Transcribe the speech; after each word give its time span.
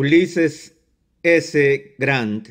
Ulises 0.00 0.76
S. 1.24 1.96
Grant, 1.98 2.50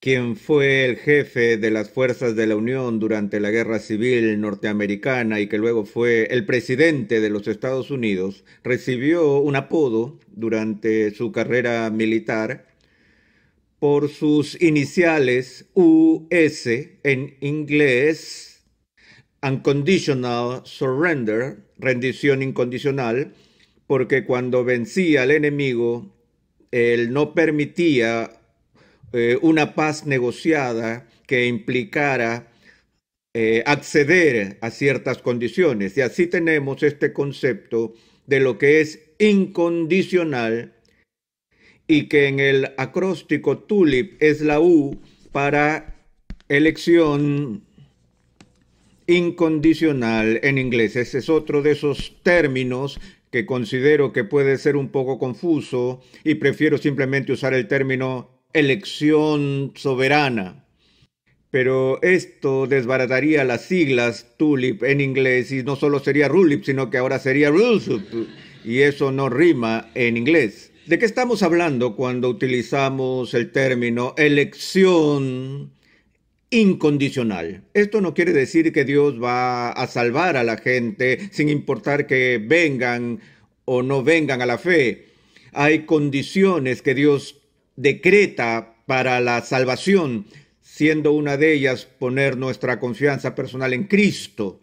quien 0.00 0.34
fue 0.34 0.84
el 0.84 0.96
jefe 0.96 1.56
de 1.56 1.70
las 1.70 1.90
fuerzas 1.90 2.34
de 2.34 2.48
la 2.48 2.56
Unión 2.56 2.98
durante 2.98 3.38
la 3.38 3.52
Guerra 3.52 3.78
Civil 3.78 4.40
norteamericana 4.40 5.38
y 5.38 5.46
que 5.46 5.56
luego 5.56 5.84
fue 5.84 6.24
el 6.32 6.44
presidente 6.46 7.20
de 7.20 7.30
los 7.30 7.46
Estados 7.46 7.92
Unidos, 7.92 8.44
recibió 8.64 9.38
un 9.38 9.54
apodo 9.54 10.18
durante 10.26 11.12
su 11.12 11.30
carrera 11.30 11.88
militar 11.90 12.66
por 13.78 14.08
sus 14.08 14.60
iniciales 14.60 15.66
US 15.74 16.66
en 17.04 17.36
inglés, 17.40 18.64
Unconditional 19.40 20.62
Surrender, 20.64 21.58
rendición 21.78 22.42
incondicional, 22.42 23.32
porque 23.88 24.24
cuando 24.24 24.64
vencía 24.64 25.22
al 25.22 25.32
enemigo, 25.32 26.14
él 26.70 27.12
no 27.12 27.34
permitía 27.34 28.30
eh, 29.12 29.38
una 29.40 29.74
paz 29.74 30.06
negociada 30.06 31.08
que 31.26 31.46
implicara 31.46 32.52
eh, 33.34 33.62
acceder 33.66 34.58
a 34.60 34.70
ciertas 34.70 35.18
condiciones. 35.18 35.96
Y 35.96 36.02
así 36.02 36.26
tenemos 36.26 36.82
este 36.82 37.12
concepto 37.14 37.94
de 38.26 38.40
lo 38.40 38.58
que 38.58 38.82
es 38.82 39.00
incondicional 39.18 40.74
y 41.86 42.08
que 42.08 42.28
en 42.28 42.40
el 42.40 42.72
acróstico 42.76 43.58
TULIP 43.58 44.22
es 44.22 44.42
la 44.42 44.60
U 44.60 45.00
para 45.32 45.96
elección 46.50 47.64
incondicional 49.06 50.40
en 50.42 50.58
inglés. 50.58 50.94
Ese 50.94 51.18
es 51.18 51.30
otro 51.30 51.62
de 51.62 51.70
esos 51.70 52.22
términos 52.22 53.00
que 53.30 53.46
considero 53.46 54.12
que 54.12 54.24
puede 54.24 54.58
ser 54.58 54.76
un 54.76 54.88
poco 54.88 55.18
confuso 55.18 56.00
y 56.24 56.36
prefiero 56.36 56.78
simplemente 56.78 57.32
usar 57.32 57.54
el 57.54 57.68
término 57.68 58.30
elección 58.52 59.72
soberana. 59.76 60.64
Pero 61.50 62.00
esto 62.02 62.66
desbarataría 62.66 63.44
las 63.44 63.62
siglas 63.62 64.34
TULIP 64.36 64.82
en 64.82 65.00
inglés 65.00 65.50
y 65.50 65.62
no 65.62 65.76
solo 65.76 65.98
sería 65.98 66.28
RULIP, 66.28 66.64
sino 66.64 66.90
que 66.90 66.98
ahora 66.98 67.18
sería 67.18 67.50
RULSUP 67.50 68.02
y 68.64 68.80
eso 68.80 69.12
no 69.12 69.30
rima 69.30 69.90
en 69.94 70.16
inglés. 70.16 70.72
¿De 70.86 70.98
qué 70.98 71.06
estamos 71.06 71.42
hablando 71.42 71.96
cuando 71.96 72.28
utilizamos 72.28 73.34
el 73.34 73.50
término 73.50 74.14
elección 74.16 75.70
incondicional. 76.50 77.64
Esto 77.74 78.00
no 78.00 78.14
quiere 78.14 78.32
decir 78.32 78.72
que 78.72 78.84
Dios 78.84 79.22
va 79.22 79.70
a 79.70 79.86
salvar 79.86 80.36
a 80.36 80.44
la 80.44 80.56
gente 80.56 81.28
sin 81.32 81.48
importar 81.48 82.06
que 82.06 82.42
vengan 82.42 83.20
o 83.64 83.82
no 83.82 84.02
vengan 84.02 84.40
a 84.40 84.46
la 84.46 84.58
fe. 84.58 85.08
Hay 85.52 85.80
condiciones 85.80 86.82
que 86.82 86.94
Dios 86.94 87.40
decreta 87.76 88.76
para 88.86 89.20
la 89.20 89.42
salvación, 89.42 90.26
siendo 90.62 91.12
una 91.12 91.36
de 91.36 91.52
ellas 91.52 91.84
poner 91.84 92.36
nuestra 92.36 92.80
confianza 92.80 93.34
personal 93.34 93.72
en 93.74 93.84
Cristo. 93.84 94.60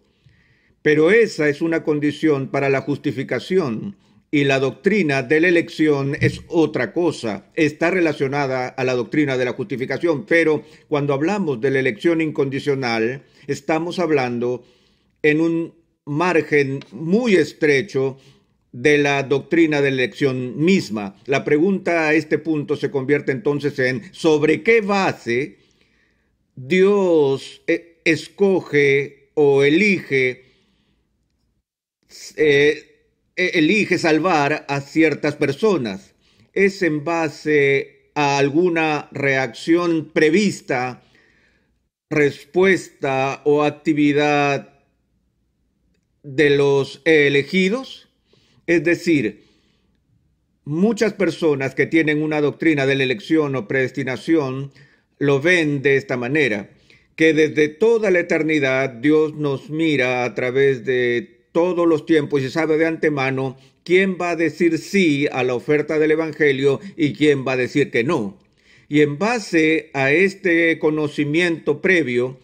Pero 0.82 1.12
esa 1.12 1.50
es 1.50 1.62
una 1.62 1.84
condición 1.84 2.50
para 2.50 2.70
la 2.70 2.82
justificación 2.82 3.96
y 4.36 4.44
la 4.44 4.60
doctrina 4.60 5.24
de 5.24 5.40
la 5.40 5.48
elección 5.48 6.18
es 6.20 6.42
otra 6.50 6.92
cosa, 6.92 7.46
está 7.54 7.90
relacionada 7.90 8.68
a 8.68 8.84
la 8.84 8.94
doctrina 8.94 9.38
de 9.38 9.46
la 9.46 9.54
justificación, 9.54 10.26
pero 10.26 10.66
cuando 10.90 11.14
hablamos 11.14 11.62
de 11.62 11.72
la 11.72 11.80
elección 11.80 12.20
incondicional, 12.20 13.24
estamos 13.48 13.98
hablando 13.98 14.66
en 15.24 15.40
un 15.40 15.74
margen 16.04 16.82
muy 16.92 17.36
estrecho 17.36 18.18
de 18.74 18.98
la 18.98 19.24
doctrina 19.24 19.82
de 19.82 19.92
la 19.92 20.04
elección 20.04 20.62
misma. 20.62 21.16
La 21.28 21.46
pregunta 21.46 22.10
a 22.10 22.14
este 22.14 22.38
punto 22.38 22.76
se 22.76 22.92
convierte 22.92 23.32
entonces 23.32 23.80
en 23.80 24.02
¿sobre 24.12 24.64
qué 24.64 24.82
base 24.82 25.60
Dios 26.58 27.62
eh, 27.68 28.02
escoge 28.04 29.30
o 29.36 29.64
elige 29.64 30.44
eh, 32.36 32.95
elige 33.36 33.98
salvar 33.98 34.66
a 34.68 34.82
ciertas 34.82 35.36
personas. 35.36 36.14
Es 36.54 36.82
en 36.82 37.04
base 37.04 38.10
a 38.16 38.38
alguna 38.38 39.10
reacción 39.12 40.12
prevista, 40.14 41.02
respuesta 42.10 43.42
o 43.44 43.64
actividad 43.64 44.76
de 46.24 46.50
los 46.52 47.02
elegidos. 47.06 48.08
Es 48.68 48.84
decir, 48.84 49.44
muchas 50.64 51.14
personas 51.14 51.76
que 51.76 51.86
tienen 51.86 52.24
una 52.24 52.42
doctrina 52.42 52.86
de 52.86 52.96
la 52.96 53.04
elección 53.04 53.56
o 53.56 53.68
predestinación 53.68 54.72
lo 55.20 55.42
ven 55.42 55.82
de 55.82 55.98
esta 55.98 56.18
manera, 56.18 56.70
que 57.16 57.34
desde 57.34 57.70
toda 57.70 58.12
la 58.12 58.20
eternidad 58.20 58.90
Dios 58.90 59.34
nos 59.36 59.70
mira 59.70 60.26
a 60.26 60.36
través 60.36 60.84
de 60.86 61.35
todos 61.56 61.88
los 61.88 62.06
tiempos 62.06 62.42
y 62.42 62.50
sabe 62.50 62.78
de 62.78 62.86
antemano 62.86 63.56
quién 63.86 64.18
va 64.20 64.32
a 64.32 64.36
decir 64.36 64.78
sí 64.78 65.26
a 65.32 65.42
la 65.42 65.56
oferta 65.56 65.98
del 65.98 66.12
Evangelio 66.12 66.82
y 66.98 67.14
quién 67.14 67.48
va 67.48 67.54
a 67.54 67.58
decir 67.58 67.92
que 67.92 68.04
no. 68.04 68.38
Y 68.90 69.00
en 69.00 69.18
base 69.18 69.90
a 69.94 70.12
este 70.12 70.78
conocimiento 70.80 71.80
previo, 71.80 72.38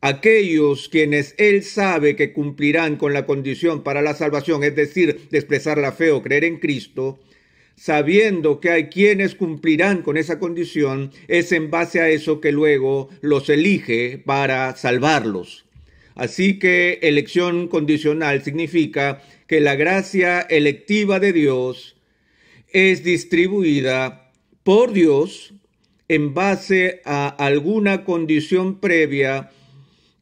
aquellos 0.00 0.88
quienes 0.88 1.34
Él 1.38 1.64
sabe 1.64 2.14
que 2.14 2.32
cumplirán 2.32 2.98
con 2.98 3.12
la 3.12 3.26
condición 3.26 3.82
para 3.82 4.00
la 4.00 4.14
salvación, 4.14 4.62
es 4.62 4.76
decir, 4.76 5.26
de 5.28 5.38
expresar 5.38 5.78
la 5.78 5.90
fe 5.90 6.12
o 6.12 6.22
creer 6.22 6.44
en 6.44 6.60
Cristo, 6.60 7.18
sabiendo 7.74 8.60
que 8.60 8.70
hay 8.70 8.84
quienes 8.90 9.34
cumplirán 9.34 10.02
con 10.02 10.16
esa 10.16 10.38
condición, 10.38 11.10
es 11.26 11.50
en 11.50 11.68
base 11.68 12.00
a 12.00 12.08
eso 12.10 12.40
que 12.40 12.52
luego 12.52 13.08
los 13.22 13.48
elige 13.48 14.22
para 14.24 14.76
salvarlos. 14.76 15.64
Así 16.14 16.58
que 16.58 16.98
elección 17.02 17.68
condicional 17.68 18.42
significa 18.42 19.22
que 19.46 19.60
la 19.60 19.76
gracia 19.76 20.40
electiva 20.40 21.20
de 21.20 21.32
Dios 21.32 21.96
es 22.72 23.04
distribuida 23.04 24.30
por 24.62 24.92
Dios 24.92 25.54
en 26.08 26.34
base 26.34 27.00
a 27.04 27.28
alguna 27.28 28.04
condición 28.04 28.80
previa 28.80 29.50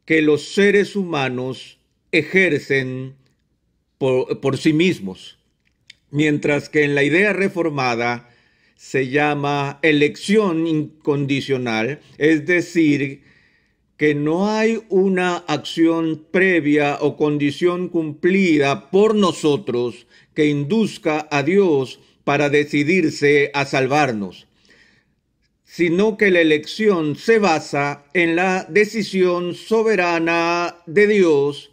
que 0.05 0.23
los 0.23 0.53
seres 0.55 0.97
humanos 0.97 1.79
ejercen 2.13 3.15
por, 3.99 4.57
sí 4.59 4.73
mismos. 4.73 5.39
Mientras 6.11 6.69
que 6.69 6.85
en 6.85 6.95
la 6.95 7.03
idea 7.03 7.33
reformada 7.33 8.31
se 8.77 9.09
llama 9.09 9.79
elección 9.83 10.67
incondicional, 10.67 12.01
es 12.19 12.47
decir, 12.47 13.23
que 14.01 14.15
no 14.15 14.51
hay 14.51 14.83
una 14.89 15.37
acción 15.37 16.25
previa 16.31 16.97
o 17.03 17.19
condición 17.19 17.91
cumplida 17.91 18.89
por 18.91 19.15
nosotros 19.15 20.07
que 20.33 20.47
induzca 20.47 21.29
a 21.31 21.43
Dios 21.43 22.01
para 22.25 22.49
decidirse 22.49 23.51
a 23.53 23.67
salvarnos, 23.67 24.47
sino 25.65 26.17
que 26.17 26.31
la 26.31 26.41
elección 26.41 27.15
se 27.15 27.39
basa 27.39 28.07
en 28.15 28.37
la 28.37 28.65
decisión 28.71 29.55
soberana 29.55 30.77
de 30.87 31.07
Dios 31.07 31.71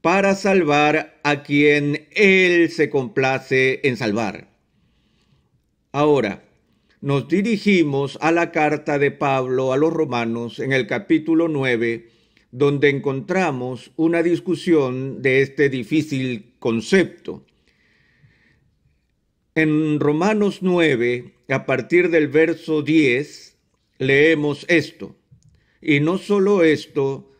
para 0.00 0.36
salvar 0.36 1.18
a 1.24 1.42
quien 1.42 2.06
Él 2.12 2.70
se 2.70 2.88
complace 2.88 3.80
en 3.82 3.96
salvar. 3.96 4.46
Ahora, 5.90 6.44
nos 7.02 7.26
dirigimos 7.26 8.16
a 8.20 8.30
la 8.30 8.52
carta 8.52 8.96
de 8.98 9.10
Pablo 9.10 9.72
a 9.72 9.76
los 9.76 9.92
romanos 9.92 10.60
en 10.60 10.72
el 10.72 10.86
capítulo 10.86 11.48
9, 11.48 12.08
donde 12.52 12.90
encontramos 12.90 13.90
una 13.96 14.22
discusión 14.22 15.20
de 15.20 15.42
este 15.42 15.68
difícil 15.68 16.54
concepto. 16.60 17.44
En 19.56 19.98
Romanos 19.98 20.58
9, 20.62 21.34
a 21.48 21.66
partir 21.66 22.08
del 22.08 22.28
verso 22.28 22.82
10, 22.82 23.58
leemos 23.98 24.64
esto. 24.68 25.16
Y 25.80 25.98
no 25.98 26.18
solo 26.18 26.62
esto, 26.62 27.32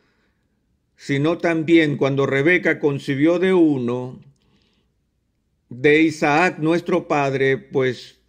sino 0.97 1.39
también 1.39 1.97
cuando 1.97 2.27
Rebeca 2.27 2.81
concibió 2.81 3.39
de 3.39 3.55
uno, 3.55 4.21
de 5.69 6.03
Isaac 6.03 6.59
nuestro 6.59 7.07
padre, 7.07 7.59
pues 7.59 8.22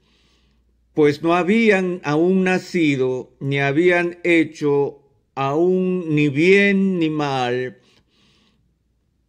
pues 0.94 1.24
no 1.24 1.36
habían 1.36 2.02
aún 2.04 2.44
nacido, 2.44 3.34
ni 3.40 3.60
habían 3.60 4.20
hecho 4.24 5.02
aún 5.36 6.14
ni 6.14 6.30
bien 6.30 7.00
ni 7.00 7.10
mal, 7.10 7.80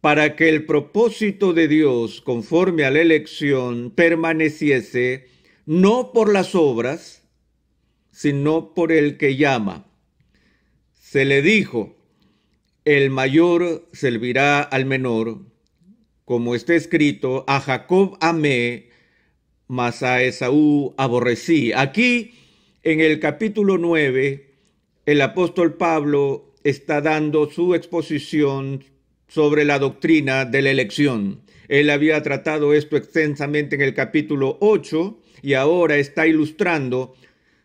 para 0.01 0.35
que 0.35 0.49
el 0.49 0.65
propósito 0.65 1.53
de 1.53 1.67
Dios, 1.67 2.21
conforme 2.21 2.85
a 2.85 2.91
la 2.91 3.01
elección, 3.01 3.91
permaneciese 3.91 5.25
no 5.65 6.11
por 6.13 6.31
las 6.31 6.53
obras, 6.53 7.23
sino 8.11 8.73
por 8.75 8.91
el 8.91 9.17
que 9.17 9.35
llama. 9.35 9.87
Se 10.93 11.25
le 11.25 11.41
dijo, 11.41 11.95
el 12.85 13.09
mayor 13.09 13.87
servirá 13.91 14.61
al 14.61 14.85
menor, 14.85 15.39
como 16.23 16.53
está 16.53 16.75
escrito, 16.75 17.43
a 17.47 17.59
Jacob 17.59 18.17
amé, 18.21 18.84
mas 19.67 20.03
a 20.03 20.21
Esaú 20.21 20.93
aborrecí. 20.97 21.73
Aquí, 21.73 22.33
en 22.83 22.99
el 22.99 23.19
capítulo 23.19 23.77
9, 23.77 24.49
el 25.05 25.21
apóstol 25.21 25.75
Pablo 25.75 26.53
está 26.63 27.01
dando 27.01 27.49
su 27.49 27.75
exposición 27.75 28.83
sobre 29.27 29.65
la 29.65 29.79
doctrina 29.79 30.45
de 30.45 30.61
la 30.61 30.71
elección. 30.71 31.41
Él 31.67 31.89
había 31.89 32.21
tratado 32.21 32.73
esto 32.73 32.95
extensamente 32.97 33.75
en 33.75 33.81
el 33.81 33.93
capítulo 33.93 34.57
8 34.61 35.19
y 35.41 35.53
ahora 35.53 35.97
está 35.97 36.27
ilustrando 36.27 37.15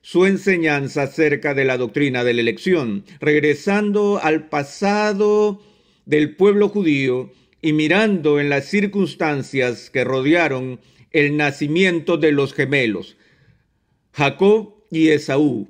su 0.02 0.24
enseñanza 0.24 1.02
acerca 1.02 1.54
de 1.54 1.64
la 1.64 1.76
doctrina 1.76 2.24
de 2.24 2.34
la 2.34 2.40
elección, 2.40 3.04
regresando 3.20 4.18
al 4.22 4.48
pasado 4.48 5.60
del 6.06 6.34
pueblo 6.36 6.70
judío 6.70 7.30
y 7.62 7.74
mirando 7.74 8.40
en 8.40 8.48
las 8.48 8.66
circunstancias 8.66 9.90
que 9.90 10.04
rodearon 10.04 10.80
el 11.12 11.36
nacimiento 11.36 12.16
de 12.16 12.32
los 12.32 12.54
gemelos, 12.54 13.16
Jacob 14.12 14.84
y 14.90 15.08
Esaú. 15.08 15.68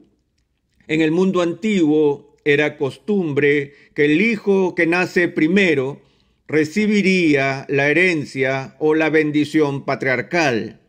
En 0.86 1.00
el 1.00 1.10
mundo 1.10 1.40
antiguo 1.40 2.36
era 2.44 2.76
costumbre 2.76 3.74
que 3.94 4.06
el 4.06 4.20
hijo 4.20 4.74
que 4.74 4.86
nace 4.86 5.28
primero 5.28 6.00
recibiría 6.48 7.64
la 7.68 7.88
herencia 7.88 8.76
o 8.80 8.94
la 8.94 9.08
bendición 9.08 9.84
patriarcal. 9.84 10.80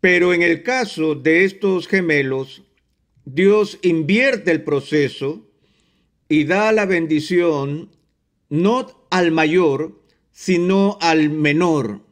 Pero 0.00 0.34
en 0.34 0.42
el 0.42 0.62
caso 0.62 1.14
de 1.14 1.44
estos 1.44 1.86
gemelos, 1.86 2.64
Dios 3.24 3.78
invierte 3.82 4.50
el 4.50 4.62
proceso 4.62 5.46
y 6.28 6.44
da 6.44 6.72
la 6.72 6.86
bendición 6.86 7.90
no 8.48 9.06
al 9.10 9.30
mayor, 9.30 10.02
sino 10.32 10.98
al 11.00 11.30
menor. 11.30 12.07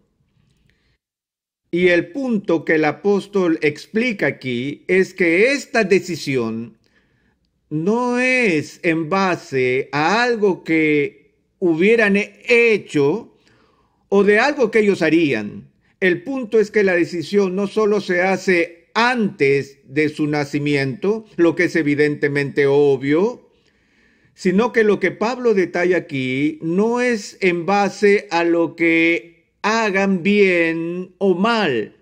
Y 1.70 1.88
el 1.88 2.08
punto 2.08 2.64
que 2.64 2.76
el 2.76 2.84
apóstol 2.84 3.58
explica 3.60 4.26
aquí 4.26 4.84
es 4.86 5.14
que 5.14 5.52
esta 5.52 5.84
decisión 5.84 6.78
no 7.68 8.18
es 8.18 8.80
en 8.82 9.08
base 9.08 9.88
a 9.92 10.22
algo 10.22 10.62
que 10.62 11.34
hubieran 11.58 12.16
hecho 12.16 13.34
o 14.08 14.24
de 14.24 14.38
algo 14.38 14.70
que 14.70 14.80
ellos 14.80 15.02
harían. 15.02 15.68
El 16.00 16.22
punto 16.22 16.60
es 16.60 16.70
que 16.70 16.84
la 16.84 16.94
decisión 16.94 17.56
no 17.56 17.66
solo 17.66 18.00
se 18.00 18.22
hace 18.22 18.88
antes 18.94 19.78
de 19.84 20.08
su 20.08 20.26
nacimiento, 20.26 21.26
lo 21.36 21.54
que 21.54 21.64
es 21.64 21.76
evidentemente 21.76 22.66
obvio, 22.66 23.50
sino 24.34 24.72
que 24.72 24.84
lo 24.84 25.00
que 25.00 25.10
Pablo 25.10 25.54
detalla 25.54 25.98
aquí 25.98 26.58
no 26.62 27.00
es 27.00 27.38
en 27.40 27.66
base 27.66 28.28
a 28.30 28.44
lo 28.44 28.76
que 28.76 29.35
hagan 29.66 30.22
bien 30.22 31.16
o 31.18 31.34
mal, 31.34 31.96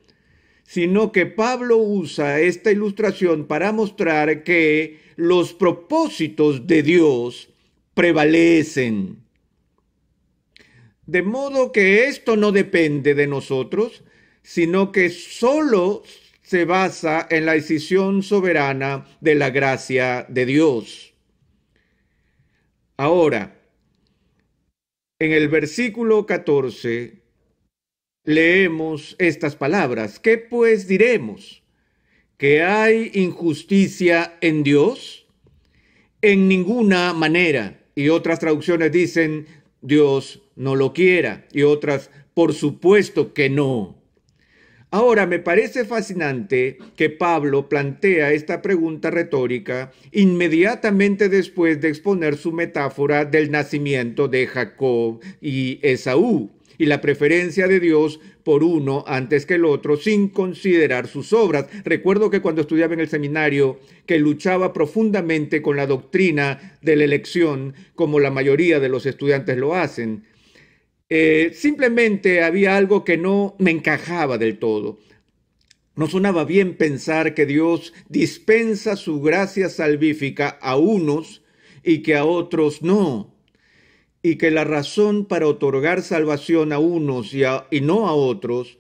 sino 0.65 1.13
que 1.13 1.25
Pablo 1.25 1.79
usa 1.79 2.41
esta 2.41 2.71
ilustración 2.71 3.47
para 3.47 3.73
mostrar 3.73 4.45
que 4.45 5.01
los 5.17 5.55
propósitos 5.55 6.67
de 6.67 6.83
Dios 6.83 7.49
prevalecen. 7.95 9.25
De 11.07 11.23
modo 11.23 11.73
que 11.73 12.05
esto 12.05 12.37
no 12.37 12.53
depende 12.53 13.15
de 13.15 13.27
nosotros, 13.27 14.05
sino 14.43 14.93
que 14.93 15.09
solo 15.09 16.03
se 16.43 16.67
basa 16.67 17.27
en 17.31 17.47
la 17.47 17.55
decisión 17.55 18.23
soberana 18.23 19.07
de 19.23 19.37
la 19.37 19.49
gracia 19.49 20.27
de 20.29 20.45
Dios. 20.45 21.15
Ahora, 22.99 23.59
en 25.19 25.33
el 25.33 25.49
versículo 25.49 26.27
14 26.27 27.24
leemos 28.25 29.17
estas 29.19 29.55
palabras. 29.55 30.19
¿Qué 30.19 30.39
pues 30.39 30.89
diremos? 30.89 31.63
¿Que 32.39 32.63
hay 32.63 33.11
injusticia 33.15 34.37
en 34.41 34.63
Dios? 34.63 35.27
En 36.23 36.49
ninguna 36.49 37.13
manera. 37.13 37.81
Y 37.95 38.09
otras 38.09 38.41
traducciones 38.41 38.91
dicen, 38.91 39.47
Dios 39.83 40.43
no 40.57 40.75
lo 40.75 40.93
quiera. 40.93 41.47
Y 41.53 41.63
otras, 41.63 42.11
por 42.33 42.55
supuesto 42.55 43.35
que 43.35 43.51
no. 43.51 44.03
Ahora, 44.91 45.27
me 45.27 45.41
parece 45.41 45.85
fascinante 45.85 46.79
que 46.97 47.11
Pablo 47.11 47.69
plantea 47.69 48.33
esta 48.33 48.63
pregunta 48.63 49.11
retórica 49.11 49.91
inmediatamente 50.13 51.29
después 51.29 51.81
de 51.81 51.89
exponer 51.89 52.37
su 52.37 52.53
metáfora 52.53 53.25
del 53.25 53.51
nacimiento 53.51 54.29
de 54.29 54.47
Jacob 54.47 55.21
y 55.41 55.81
Esaú 55.83 56.53
y 56.79 56.87
la 56.87 57.01
preferencia 57.01 57.69
de 57.69 57.81
Dios 57.81 58.21
por 58.43 58.63
uno 58.63 59.05
antes 59.07 59.47
que 59.47 59.55
el 59.55 59.65
otro 59.65 59.97
sin 59.97 60.29
considerar 60.29 61.09
sus 61.09 61.33
obras. 61.33 61.67
Recuerdo 61.85 62.31
que 62.31 62.41
cuando 62.41 62.63
estudiaba 62.63 62.95
en 62.95 63.01
el 63.01 63.09
seminario 63.09 63.79
que 64.07 64.19
luchaba 64.19 64.73
profundamente 64.73 65.63
con 65.63 65.77
la 65.77 65.87
doctrina 65.87 66.79
de 66.83 66.97
la 66.97 67.05
elección, 67.05 67.75
como 67.95 68.21
la 68.21 68.31
mayoría 68.31 68.81
de 68.81 68.89
los 68.89 69.07
estudiantes 69.07 69.57
lo 69.57 69.75
hacen. 69.75 70.25
Eh, 71.09 71.53
simplemente 71.55 72.43
había 72.43 72.77
algo 72.77 73.05
que 73.05 73.17
no 73.17 73.55
me 73.59 73.71
encajaba 73.71 74.39
del 74.39 74.59
todo. 74.59 74.99
No 75.97 76.09
sonaba 76.09 76.45
bien 76.45 76.77
pensar 76.77 77.35
que 77.35 77.47
Dios 77.47 77.93
dispensa 78.09 78.97
su 78.97 79.21
gracia 79.21 79.69
salvífica 79.69 80.49
a 80.49 80.77
unos 80.77 81.43
y 81.85 81.99
que 82.03 82.17
a 82.17 82.25
otros 82.25 82.83
no 82.83 83.34
y 84.25 84.37
que 84.37 84.51
la 84.51 84.65
razón 84.65 85.27
para 85.27 85.47
otorgar 85.47 86.01
salvación 86.01 86.73
a 86.73 86.79
unos 86.79 87.35
y, 87.35 87.43
no 87.83 88.09
a 88.09 88.15
otros 88.15 88.79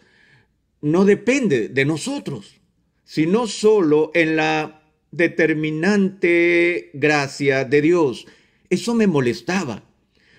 no 0.80 1.04
depende 1.04 1.68
de 1.68 1.84
nosotros, 1.84 2.62
sino 3.04 3.46
solo 3.46 4.10
en 4.14 4.36
la 4.36 4.90
determinante 5.10 6.90
gracia 6.94 7.66
de 7.66 7.82
Dios. 7.82 8.26
Eso 8.70 8.94
me 8.94 9.06
molestaba, 9.06 9.84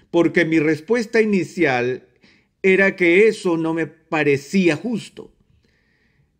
porque 0.10 0.44
mi 0.44 0.58
respuesta 0.58 1.22
inicial 1.22 2.08
era 2.64 2.96
que 2.96 3.28
eso 3.28 3.58
no 3.58 3.76
me 3.76 3.86
parecía 3.86 4.76
justo. 4.76 5.32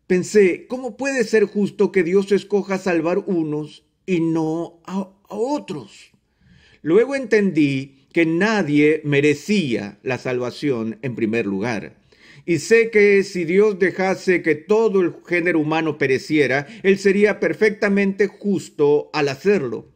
Pensé, 0.08 0.66
¿cómo 0.66 0.96
puede 0.96 1.22
ser 1.22 1.44
justo 1.44 1.92
que 1.92 2.02
Dios 2.02 2.32
escoja 2.32 2.78
salvar 2.78 3.18
unos 3.26 3.84
y 4.06 4.18
no 4.18 4.80
a, 4.86 5.08
a 5.28 5.34
otros? 5.36 6.10
Luego 6.82 7.14
entendí 7.14 7.95
que 8.16 8.24
nadie 8.24 9.02
merecía 9.04 9.98
la 10.02 10.16
salvación 10.16 10.98
en 11.02 11.14
primer 11.14 11.44
lugar. 11.44 11.96
Y 12.46 12.60
sé 12.60 12.88
que 12.88 13.22
si 13.24 13.44
Dios 13.44 13.78
dejase 13.78 14.40
que 14.40 14.54
todo 14.54 15.02
el 15.02 15.16
género 15.28 15.60
humano 15.60 15.98
pereciera, 15.98 16.66
Él 16.82 16.96
sería 16.98 17.40
perfectamente 17.40 18.26
justo 18.26 19.10
al 19.12 19.28
hacerlo. 19.28 19.92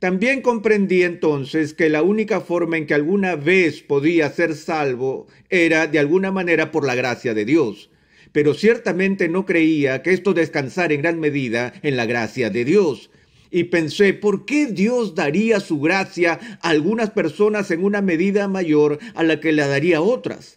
También 0.00 0.42
comprendí 0.42 1.02
entonces 1.02 1.72
que 1.72 1.88
la 1.88 2.02
única 2.02 2.42
forma 2.42 2.76
en 2.76 2.84
que 2.84 2.92
alguna 2.92 3.36
vez 3.36 3.80
podía 3.80 4.28
ser 4.28 4.54
salvo 4.54 5.26
era 5.48 5.86
de 5.86 5.98
alguna 5.98 6.30
manera 6.30 6.72
por 6.72 6.86
la 6.86 6.94
gracia 6.94 7.32
de 7.32 7.46
Dios. 7.46 7.88
Pero 8.32 8.52
ciertamente 8.52 9.30
no 9.30 9.46
creía 9.46 10.02
que 10.02 10.12
esto 10.12 10.34
descansara 10.34 10.92
en 10.92 11.00
gran 11.00 11.20
medida 11.20 11.72
en 11.82 11.96
la 11.96 12.04
gracia 12.04 12.50
de 12.50 12.66
Dios 12.66 13.08
y 13.52 13.64
pensé, 13.64 14.14
¿por 14.14 14.46
qué 14.46 14.66
Dios 14.66 15.14
daría 15.14 15.60
su 15.60 15.78
gracia 15.78 16.40
a 16.62 16.70
algunas 16.70 17.10
personas 17.10 17.70
en 17.70 17.84
una 17.84 18.00
medida 18.00 18.48
mayor 18.48 18.98
a 19.14 19.22
la 19.22 19.40
que 19.40 19.52
la 19.52 19.68
daría 19.68 19.98
a 19.98 20.00
otras? 20.00 20.56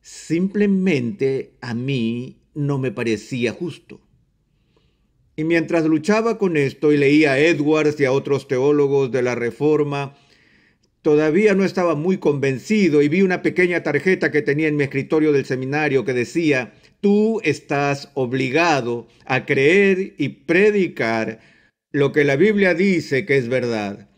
Simplemente 0.00 1.52
a 1.60 1.74
mí 1.74 2.38
no 2.54 2.78
me 2.78 2.90
parecía 2.90 3.52
justo. 3.52 4.00
Y 5.36 5.44
mientras 5.44 5.84
luchaba 5.84 6.38
con 6.38 6.56
esto 6.56 6.90
y 6.90 6.96
leía 6.96 7.32
a 7.32 7.38
Edwards 7.38 8.00
y 8.00 8.06
a 8.06 8.12
otros 8.12 8.48
teólogos 8.48 9.12
de 9.12 9.20
la 9.20 9.34
Reforma, 9.34 10.16
todavía 11.02 11.54
no 11.54 11.64
estaba 11.64 11.94
muy 11.96 12.16
convencido 12.16 13.02
y 13.02 13.08
vi 13.08 13.20
una 13.20 13.42
pequeña 13.42 13.82
tarjeta 13.82 14.30
que 14.30 14.40
tenía 14.40 14.68
en 14.68 14.76
mi 14.76 14.84
escritorio 14.84 15.32
del 15.32 15.44
seminario 15.44 16.06
que 16.06 16.14
decía, 16.14 16.72
tú 17.02 17.42
estás 17.44 18.10
obligado 18.14 19.06
a 19.26 19.44
creer 19.44 20.14
y 20.16 20.30
predicar 20.30 21.40
lo 21.92 22.12
que 22.12 22.24
la 22.24 22.36
Biblia 22.36 22.74
dice 22.74 23.26
que 23.26 23.36
es 23.36 23.48
verdad, 23.48 24.08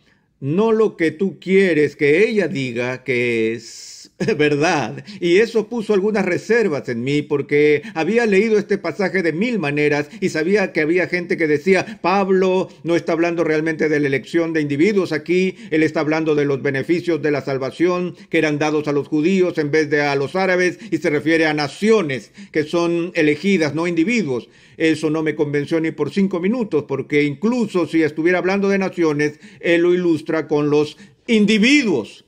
no 0.41 0.73
lo 0.73 0.97
que 0.97 1.11
tú 1.11 1.39
quieres 1.39 1.97
que 1.97 2.27
ella 2.29 2.49
diga 2.49 3.05
que 3.05 3.53
es 3.55 4.02
verdad. 4.37 5.05
Y 5.21 5.39
eso 5.39 5.69
puso 5.69 5.95
algunas 5.95 6.25
reservas 6.25 6.89
en 6.89 7.03
mí 7.03 7.23
porque 7.23 7.83
había 7.95 8.27
leído 8.27 8.59
este 8.59 8.79
pasaje 8.79 9.23
de 9.23 9.33
mil 9.33 9.59
maneras 9.59 10.09
y 10.21 10.29
sabía 10.29 10.73
que 10.73 10.81
había 10.81 11.09
gente 11.09 11.37
que 11.37 11.47
decía, 11.47 11.99
Pablo 12.03 12.69
no 12.83 12.97
está 12.97 13.13
hablando 13.13 13.45
realmente 13.45 13.89
de 13.89 14.01
la 14.01 14.07
elección 14.07 14.53
de 14.53 14.61
individuos 14.61 15.13
aquí, 15.13 15.57
él 15.71 15.83
está 15.83 16.01
hablando 16.01 16.35
de 16.35 16.45
los 16.45 16.63
beneficios 16.63 17.23
de 17.23 17.31
la 17.31 17.43
salvación 17.43 18.15
que 18.29 18.39
eran 18.39 18.59
dados 18.59 18.89
a 18.89 18.93
los 18.93 19.09
judíos 19.09 19.59
en 19.59 19.71
vez 19.71 19.91
de 19.91 20.03
a 20.03 20.15
los 20.15 20.37
árabes 20.37 20.79
y 20.91 20.99
se 20.99 21.11
refiere 21.11 21.47
a 21.47 21.55
naciones 21.55 22.33
que 22.51 22.65
son 22.65 23.13
elegidas, 23.15 23.75
no 23.75 23.87
individuos. 23.87 24.49
Eso 24.77 25.11
no 25.11 25.23
me 25.23 25.35
convenció 25.35 25.81
ni 25.81 25.91
por 25.91 26.11
cinco 26.11 26.41
minutos 26.41 26.85
porque 26.87 27.23
incluso 27.25 27.87
si 27.87 28.03
estuviera 28.03 28.39
hablando 28.39 28.69
de 28.69 28.79
naciones, 28.79 29.39
él 29.61 29.83
lo 29.83 29.95
ilustra 29.95 30.49
con 30.49 30.71
los 30.71 30.97
individuos 31.27 32.25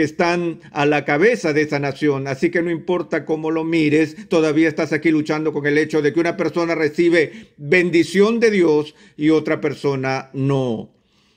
que 0.00 0.04
están 0.04 0.60
a 0.72 0.86
la 0.86 1.04
cabeza 1.04 1.52
de 1.52 1.60
esa 1.60 1.78
nación. 1.78 2.26
Así 2.26 2.48
que 2.48 2.62
no 2.62 2.70
importa 2.70 3.26
cómo 3.26 3.50
lo 3.50 3.64
mires, 3.64 4.16
todavía 4.30 4.66
estás 4.66 4.94
aquí 4.94 5.10
luchando 5.10 5.52
con 5.52 5.66
el 5.66 5.76
hecho 5.76 6.00
de 6.00 6.14
que 6.14 6.20
una 6.20 6.38
persona 6.38 6.74
recibe 6.74 7.48
bendición 7.58 8.40
de 8.40 8.50
Dios 8.50 8.94
y 9.18 9.28
otra 9.28 9.60
persona 9.60 10.30
no. 10.32 10.88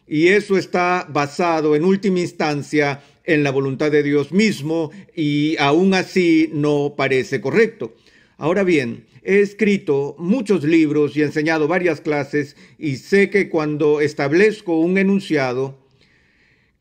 Y 0.07 0.27
eso 0.27 0.57
está 0.57 1.05
basado 1.09 1.75
en 1.75 1.83
última 1.83 2.21
instancia 2.21 3.01
en 3.25 3.43
la 3.43 3.51
voluntad 3.51 3.91
de 3.91 4.01
Dios 4.01 4.31
mismo 4.31 4.91
y 5.13 5.57
aún 5.59 5.93
así 5.93 6.49
no 6.53 6.93
parece 6.95 7.41
correcto. 7.41 7.95
Ahora 8.37 8.63
bien, 8.63 9.07
he 9.23 9.41
escrito 9.41 10.15
muchos 10.17 10.63
libros 10.63 11.17
y 11.17 11.21
enseñado 11.21 11.67
varias 11.67 11.99
clases 11.99 12.55
y 12.79 12.95
sé 12.95 13.29
que 13.29 13.49
cuando 13.49 13.99
establezco 13.99 14.79
un 14.79 14.97
enunciado, 14.97 15.82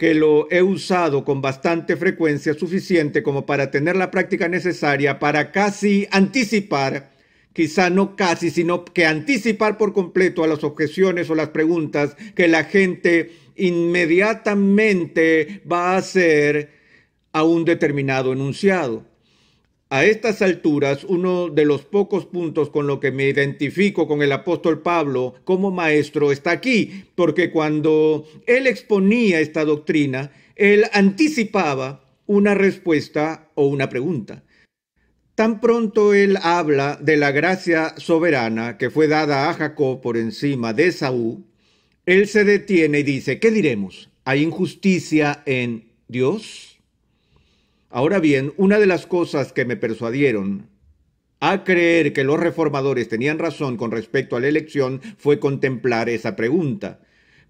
que 0.02 0.14
lo 0.14 0.50
he 0.50 0.62
usado 0.62 1.24
con 1.24 1.40
bastante 1.40 1.96
frecuencia 1.96 2.54
suficiente 2.54 3.22
como 3.22 3.46
para 3.46 3.70
tener 3.70 3.94
la 3.94 4.10
práctica 4.10 4.48
necesaria 4.48 5.20
para 5.20 5.52
casi 5.52 6.08
anticipar, 6.10 7.12
quizá 7.52 7.88
no 7.88 8.16
casi, 8.16 8.50
sino 8.50 8.84
que 8.84 9.06
anticipar 9.06 9.78
por 9.78 9.92
completo 9.92 10.42
a 10.42 10.48
las 10.48 10.64
objeciones 10.64 11.30
o 11.30 11.36
las 11.36 11.50
preguntas 11.50 12.16
que 12.34 12.48
la 12.48 12.64
gente 12.64 13.30
inmediatamente 13.54 15.62
va 15.70 15.92
a 15.92 15.98
hacer 15.98 16.70
a 17.30 17.44
un 17.44 17.64
determinado 17.64 18.32
enunciado. 18.32 19.06
A 19.92 20.06
estas 20.06 20.40
alturas, 20.40 21.04
uno 21.04 21.50
de 21.50 21.66
los 21.66 21.82
pocos 21.82 22.24
puntos 22.24 22.70
con 22.70 22.86
lo 22.86 22.98
que 22.98 23.12
me 23.12 23.28
identifico 23.28 24.08
con 24.08 24.22
el 24.22 24.32
apóstol 24.32 24.80
Pablo 24.80 25.34
como 25.44 25.70
maestro 25.70 26.32
está 26.32 26.50
aquí, 26.50 27.04
porque 27.14 27.50
cuando 27.50 28.26
él 28.46 28.66
exponía 28.66 29.40
esta 29.40 29.66
doctrina, 29.66 30.32
él 30.56 30.86
anticipaba 30.94 32.08
una 32.24 32.54
respuesta 32.54 33.50
o 33.54 33.66
una 33.66 33.90
pregunta. 33.90 34.42
Tan 35.34 35.60
pronto 35.60 36.14
él 36.14 36.38
habla 36.40 36.98
de 36.98 37.18
la 37.18 37.30
gracia 37.30 37.92
soberana 37.98 38.78
que 38.78 38.88
fue 38.88 39.08
dada 39.08 39.50
a 39.50 39.52
Jacob 39.52 40.00
por 40.00 40.16
encima 40.16 40.72
de 40.72 40.90
Saúl, 40.92 41.44
él 42.06 42.28
se 42.28 42.44
detiene 42.44 43.00
y 43.00 43.02
dice, 43.02 43.38
¿qué 43.38 43.50
diremos? 43.50 44.08
¿Hay 44.24 44.40
injusticia 44.42 45.42
en 45.44 45.84
Dios? 46.08 46.71
Ahora 47.94 48.20
bien, 48.20 48.54
una 48.56 48.78
de 48.78 48.86
las 48.86 49.06
cosas 49.06 49.52
que 49.52 49.66
me 49.66 49.76
persuadieron 49.76 50.70
a 51.40 51.62
creer 51.62 52.14
que 52.14 52.24
los 52.24 52.40
reformadores 52.40 53.06
tenían 53.08 53.38
razón 53.38 53.76
con 53.76 53.90
respecto 53.90 54.34
a 54.34 54.40
la 54.40 54.48
elección 54.48 55.02
fue 55.18 55.38
contemplar 55.38 56.08
esa 56.08 56.34
pregunta. 56.34 57.00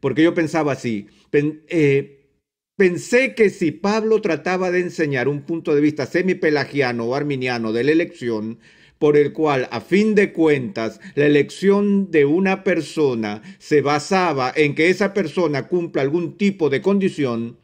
Porque 0.01 0.25
yo 0.25 0.35
pensaba 0.35 0.73
así, 0.73 1.07
eh, 1.33 2.27
pensé 2.75 3.37
que 3.37 3.51
si 3.51 3.71
Pablo 3.71 4.21
trataba 4.21 4.73
de 4.73 4.81
enseñar 4.81 5.29
un 5.29 5.43
punto 5.43 5.77
de 5.77 5.81
vista 5.81 6.07
semipelagiano 6.07 7.05
o 7.05 7.15
arminiano 7.15 7.73
de 7.73 7.85
la 7.85 7.93
elección, 7.93 8.59
por 8.99 9.17
el 9.17 9.33
cual, 9.33 9.69
a 9.71 9.81
fin 9.81 10.17
de 10.17 10.33
cuentas, 10.33 11.01
la 11.15 11.27
elección 11.27 12.11
de 12.11 12.25
una 12.25 12.65
persona 12.65 13.43
se 13.61 13.81
basaba 13.81 14.53
en 14.57 14.75
que 14.75 14.91
esa 14.91 15.15
persona 15.15 15.69
cumpla 15.69 16.03
algún 16.03 16.37
tipo 16.37 16.69
de 16.69 16.83
condición 16.83 17.59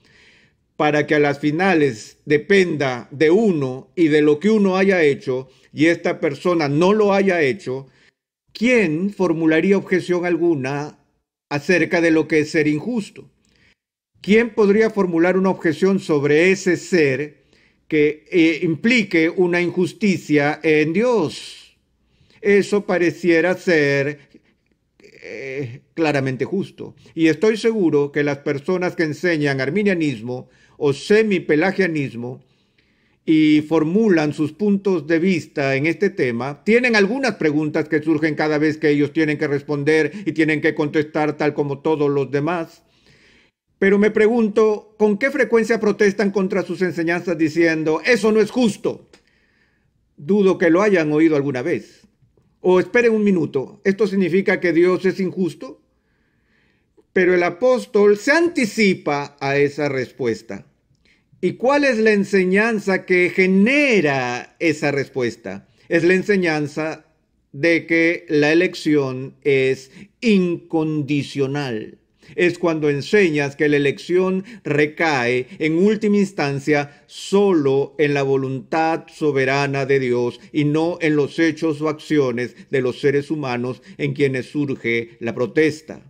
para 0.79 1.07
que 1.07 1.17
a 1.17 1.19
las 1.19 1.41
finales 1.41 2.19
dependa 2.25 3.09
de 3.11 3.31
uno 3.31 3.91
y 3.97 4.09
de 4.09 4.23
lo 4.23 4.39
que 4.39 4.49
uno 4.49 4.79
haya 4.79 5.03
hecho 5.03 5.51
y 5.75 5.87
esta 5.87 6.21
persona 6.21 6.71
no 6.71 6.95
lo 6.95 7.13
haya 7.13 7.43
hecho, 7.43 7.89
¿quién 8.53 9.11
formularía 9.11 9.77
objeción 9.77 10.25
alguna 10.25 10.99
acerca 11.51 12.01
de 12.01 12.13
lo 12.13 12.27
que 12.29 12.39
es 12.39 12.53
ser 12.53 12.67
injusto? 12.67 13.29
¿Quién 14.23 14.55
podría 14.55 14.89
formular 14.89 15.37
una 15.37 15.51
objeción 15.51 16.01
sobre 16.01 16.53
ese 16.53 16.77
ser 16.77 17.39
que 17.89 18.27
eh, 18.31 18.61
implique 18.63 19.31
una 19.31 19.61
injusticia 19.61 20.61
en 20.63 20.93
Dios. 20.93 21.77
Eso 22.41 22.85
pareciera 22.85 23.57
ser 23.57 24.28
eh, 25.31 25.83
claramente 25.95 26.45
justo. 26.47 26.95
Y 27.15 27.29
estoy 27.29 27.59
seguro 27.59 28.11
que 28.13 28.25
las 28.25 28.39
personas 28.39 28.97
que 28.97 29.03
enseñan 29.03 29.61
arminianismo 29.61 30.49
o 30.79 30.93
semipelagianismo 30.95 32.43
y 33.27 33.61
formulan 33.61 34.33
sus 34.33 34.53
puntos 34.53 35.07
de 35.07 35.19
vista 35.19 35.77
en 35.77 35.85
este 35.85 36.09
tema, 36.09 36.65
tienen 36.65 36.97
algunas 36.97 37.35
preguntas 37.35 37.87
que 37.87 38.03
surgen 38.03 38.35
cada 38.35 38.57
vez 38.57 38.79
que 38.79 38.89
ellos 38.89 39.13
tienen 39.13 39.37
que 39.37 39.47
responder 39.47 40.13
y 40.25 40.33
tienen 40.33 40.63
que 40.63 40.75
contestar 40.75 41.37
tal 41.37 41.53
como 41.53 41.81
todos 41.81 42.09
los 42.09 42.31
demás. 42.31 42.83
Pero 43.79 43.99
me 43.99 44.11
pregunto, 44.11 44.95
¿con 44.99 45.19
qué 45.19 45.31
frecuencia 45.31 45.79
protestan 45.79 46.31
contra 46.31 46.63
sus 46.63 46.81
enseñanzas 46.81 47.37
diciendo, 47.37 48.01
eso 48.03 48.33
no 48.33 48.41
es 48.41 48.51
justo? 48.51 49.11
Dudo 50.17 50.57
que 50.57 50.71
lo 50.71 50.81
hayan 50.81 51.13
oído 51.13 51.37
alguna 51.37 51.61
vez. 51.61 51.98
O 52.61 52.81
esperen 52.81 53.13
un 53.13 53.25
minuto, 53.25 53.81
¿esto 53.85 54.07
significa 54.07 54.61
que 54.61 54.73
Dios 54.73 55.05
es 55.05 55.21
injusto? 55.21 55.81
Pero 57.13 57.35
el 57.35 57.43
apóstol 57.43 58.19
se 58.19 58.33
anticipa 58.33 59.37
a 59.41 59.57
esa 59.57 59.89
respuesta. 59.89 60.67
¿Y 61.41 61.53
cuál 61.53 61.85
es 61.85 61.99
la 61.99 62.13
enseñanza 62.13 63.07
que 63.07 63.31
genera 63.31 64.57
esa 64.59 64.91
respuesta? 64.91 65.69
Es 65.89 66.03
la 66.05 66.15
enseñanza 66.15 67.07
de 67.53 67.87
que 67.87 68.27
la 68.29 68.53
elección 68.53 69.37
es 69.43 69.91
incondicional 70.21 71.99
es 72.37 72.59
cuando 72.59 72.91
enseñas 72.91 73.57
que 73.57 73.69
la 73.69 73.77
elección 73.77 74.45
recae 74.65 75.47
en 75.59 75.79
última 75.79 76.19
instancia 76.19 77.03
solo 77.07 77.95
en 77.99 78.15
la 78.15 78.23
voluntad 78.23 79.05
soberana 79.09 79.87
de 79.87 80.01
Dios 80.01 80.41
y 80.53 80.65
no 80.65 80.99
en 81.01 81.17
los 81.17 81.39
hechos 81.39 81.81
o 81.81 81.89
acciones 81.89 82.57
de 82.71 82.81
los 82.81 83.01
seres 83.01 83.31
humanos 83.31 83.83
en 83.97 84.13
quienes 84.13 84.47
surge 84.47 85.17
la 85.21 85.35
protesta. 85.35 86.03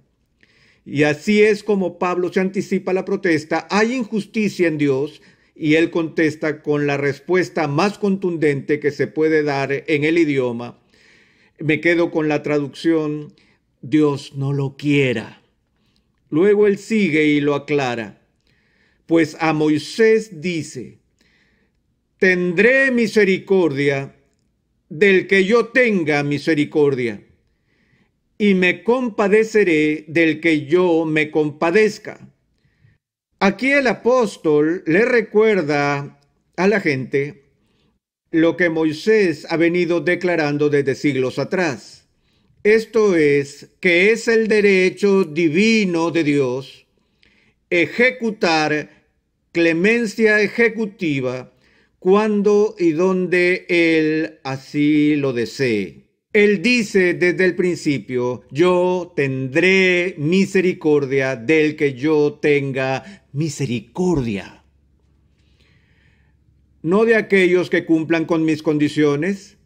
Y 0.85 1.03
así 1.03 1.43
es 1.43 1.63
como 1.63 1.99
Pablo 1.99 2.33
se 2.33 2.41
anticipa 2.41 2.95
la 2.95 3.05
protesta. 3.05 3.67
Hay 3.71 3.93
injusticia 3.93 4.69
en 4.69 4.79
Dios 4.79 5.21
y 5.55 5.75
él 5.75 5.91
contesta 5.91 6.63
con 6.63 6.87
la 6.87 6.97
respuesta 6.97 7.69
más 7.69 7.99
contundente 7.99 8.81
que 8.81 8.91
se 8.91 9.07
puede 9.07 9.43
dar 9.43 9.73
en 9.73 10.05
el 10.05 10.17
idioma. 10.17 10.79
Me 11.59 11.81
quedo 11.81 12.11
con 12.11 12.29
la 12.29 12.43
traducción, 12.43 13.35
Dios 13.83 14.35
no 14.37 14.53
lo 14.53 14.77
quiera. 14.77 15.38
Luego 16.31 16.67
él 16.67 16.79
sigue 16.79 17.25
y 17.25 17.41
lo 17.41 17.55
aclara. 17.55 18.21
Pues 19.07 19.37
a 19.41 19.53
Moisés 19.53 20.41
dice, 20.41 20.99
tendré 22.19 22.91
misericordia 22.91 24.15
del 24.89 25.27
que 25.27 25.45
yo 25.45 25.67
tenga 25.67 26.23
misericordia, 26.23 27.23
y 28.39 28.55
me 28.55 28.85
compadeceré 28.85 30.05
del 30.09 30.41
que 30.41 30.67
yo 30.67 31.05
me 31.05 31.31
compadezca. 31.31 32.21
Aquí 33.41 33.71
el 33.71 33.87
apóstol 33.87 34.83
le 34.87 35.05
recuerda 35.05 36.21
a 36.57 36.69
la 36.69 36.81
gente 36.81 37.45
lo 38.31 38.57
que 38.57 38.69
Moisés 38.69 39.47
ha 39.51 39.57
venido 39.57 40.01
declarando 40.01 40.69
desde 40.69 40.95
siglos 40.95 41.39
atrás. 41.39 41.98
Esto 42.69 43.17
es, 43.17 43.71
que 43.81 44.13
es 44.13 44.29
el 44.29 44.47
derecho 44.47 45.25
divino 45.25 46.11
de 46.11 46.23
Dios 46.23 46.87
ejecutar 47.71 48.91
clemencia 49.53 50.43
ejecutiva 50.43 51.51
cuando 51.99 52.75
y 52.79 52.91
donde 52.91 53.65
Él 53.71 54.41
así 54.45 55.17
lo 55.17 55.33
desee. 55.33 56.11
Él 56.35 56.61
dice 56.61 57.15
desde 57.15 57.47
el 57.47 57.57
principio, 57.57 58.43
yo 58.51 59.15
tendré 59.17 60.15
misericordia 60.19 61.37
del 61.37 61.75
que 61.75 61.95
yo 61.95 62.35
tenga 62.35 63.25
misericordia. 63.33 64.63
No 66.83 67.07
de 67.07 67.17
aquellos 67.17 67.71
que 67.71 67.87
cumplan 67.87 68.27
con 68.27 68.45
mis 68.45 68.63
condiciones, 68.63 69.58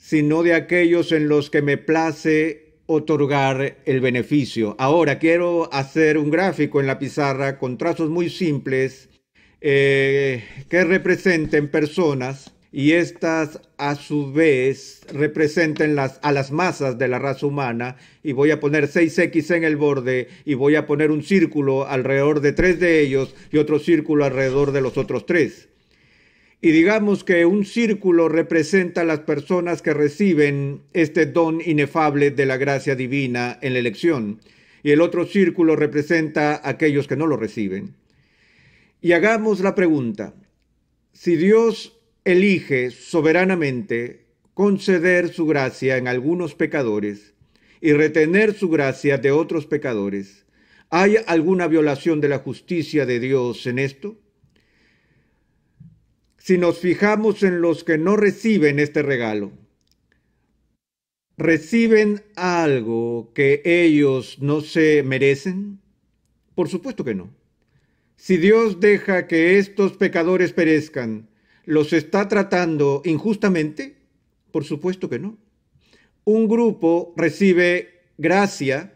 sino 0.00 0.42
de 0.42 0.54
aquellos 0.54 1.12
en 1.12 1.28
los 1.28 1.50
que 1.50 1.60
me 1.60 1.76
place 1.76 2.74
otorgar 2.86 3.76
el 3.84 4.00
beneficio. 4.00 4.74
Ahora 4.78 5.18
quiero 5.18 5.72
hacer 5.72 6.18
un 6.18 6.30
gráfico 6.30 6.80
en 6.80 6.86
la 6.86 6.98
pizarra 6.98 7.58
con 7.58 7.78
trazos 7.78 8.08
muy 8.10 8.30
simples 8.30 9.10
eh, 9.60 10.42
que 10.68 10.84
representen 10.84 11.68
personas 11.68 12.52
y 12.72 12.92
estas 12.92 13.60
a 13.76 13.94
su 13.94 14.32
vez 14.32 15.02
representen 15.12 15.94
las, 15.94 16.18
a 16.22 16.32
las 16.32 16.50
masas 16.50 16.98
de 16.98 17.08
la 17.08 17.18
raza 17.18 17.46
humana 17.46 17.96
y 18.22 18.32
voy 18.32 18.52
a 18.52 18.58
poner 18.58 18.88
6X 18.88 19.54
en 19.54 19.64
el 19.64 19.76
borde 19.76 20.28
y 20.44 20.54
voy 20.54 20.76
a 20.76 20.86
poner 20.86 21.10
un 21.10 21.22
círculo 21.22 21.86
alrededor 21.86 22.40
de 22.40 22.52
tres 22.52 22.80
de 22.80 23.00
ellos 23.00 23.34
y 23.52 23.58
otro 23.58 23.78
círculo 23.78 24.24
alrededor 24.24 24.72
de 24.72 24.80
los 24.80 24.96
otros 24.96 25.26
tres. 25.26 25.69
Y 26.62 26.72
digamos 26.72 27.24
que 27.24 27.46
un 27.46 27.64
círculo 27.64 28.28
representa 28.28 29.00
a 29.00 29.04
las 29.04 29.20
personas 29.20 29.80
que 29.80 29.94
reciben 29.94 30.82
este 30.92 31.24
don 31.24 31.62
inefable 31.64 32.30
de 32.30 32.44
la 32.44 32.58
gracia 32.58 32.94
divina 32.94 33.58
en 33.62 33.72
la 33.72 33.78
elección. 33.78 34.40
Y 34.82 34.90
el 34.90 35.00
otro 35.00 35.24
círculo 35.24 35.74
representa 35.74 36.56
a 36.56 36.68
aquellos 36.68 37.06
que 37.06 37.16
no 37.16 37.26
lo 37.26 37.38
reciben. 37.38 37.94
Y 39.00 39.12
hagamos 39.12 39.60
la 39.60 39.74
pregunta, 39.74 40.34
si 41.14 41.36
Dios 41.36 41.98
elige 42.24 42.90
soberanamente 42.90 44.26
conceder 44.52 45.30
su 45.32 45.46
gracia 45.46 45.96
en 45.96 46.08
algunos 46.08 46.54
pecadores 46.54 47.32
y 47.80 47.92
retener 47.92 48.52
su 48.52 48.68
gracia 48.68 49.16
de 49.16 49.30
otros 49.30 49.64
pecadores, 49.64 50.44
¿hay 50.90 51.16
alguna 51.26 51.66
violación 51.66 52.20
de 52.20 52.28
la 52.28 52.40
justicia 52.40 53.06
de 53.06 53.18
Dios 53.18 53.66
en 53.66 53.78
esto? 53.78 54.19
Si 56.50 56.58
nos 56.58 56.80
fijamos 56.80 57.44
en 57.44 57.60
los 57.60 57.84
que 57.84 57.96
no 57.96 58.16
reciben 58.16 58.80
este 58.80 59.02
regalo, 59.02 59.52
¿reciben 61.36 62.24
algo 62.34 63.30
que 63.34 63.62
ellos 63.64 64.38
no 64.40 64.60
se 64.60 65.04
merecen? 65.04 65.78
Por 66.56 66.68
supuesto 66.68 67.04
que 67.04 67.14
no. 67.14 67.32
Si 68.16 68.36
Dios 68.36 68.80
deja 68.80 69.28
que 69.28 69.60
estos 69.60 69.92
pecadores 69.92 70.52
perezcan, 70.52 71.28
¿los 71.66 71.92
está 71.92 72.26
tratando 72.26 73.00
injustamente? 73.04 73.98
Por 74.50 74.64
supuesto 74.64 75.08
que 75.08 75.20
no. 75.20 75.38
Un 76.24 76.48
grupo 76.48 77.14
recibe 77.16 78.00
gracia, 78.18 78.92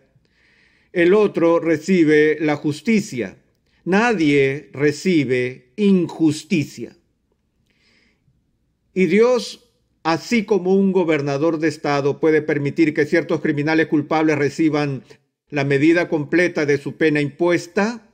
el 0.93 1.15
otro 1.15 1.61
recibe 1.61 2.37
la 2.41 2.57
justicia. 2.57 3.37
Nadie 3.85 4.71
recibe 4.73 5.71
injusticia. 5.77 6.97
Y 8.95 9.07
Dios, 9.07 9.69
así 10.05 10.45
como 10.45 10.75
un 10.75 10.93
gobernador 10.93 11.59
de 11.59 11.69
Estado 11.69 12.21
puede 12.21 12.43
permitir 12.43 12.95
que 12.95 13.07
ciertos 13.07 13.41
criminales 13.41 13.89
culpables 13.89 14.39
reciban 14.39 15.03
la 15.51 15.65
medida 15.65 16.09
completa 16.09 16.65
de 16.65 16.79
su 16.79 16.97
pena 16.97 17.21
impuesta, 17.21 18.09